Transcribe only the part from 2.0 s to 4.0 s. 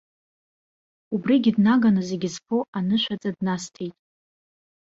зегьы зфо анышәаӡа днасҭеит.